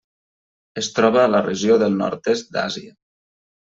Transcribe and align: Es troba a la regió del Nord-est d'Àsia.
Es 0.83 0.89
troba 0.95 1.21
a 1.25 1.27
la 1.35 1.43
regió 1.51 1.79
del 1.87 1.97
Nord-est 2.03 2.55
d'Àsia. 2.59 2.95